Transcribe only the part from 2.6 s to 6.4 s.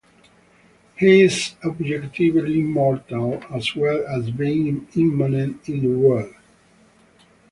immortal, as well as being immanent in the world.